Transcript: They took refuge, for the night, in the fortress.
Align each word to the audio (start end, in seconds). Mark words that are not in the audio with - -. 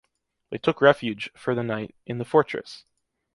They 0.49 0.57
took 0.57 0.81
refuge, 0.81 1.29
for 1.37 1.53
the 1.53 1.61
night, 1.61 1.93
in 2.07 2.17
the 2.17 2.25
fortress. 2.25 2.85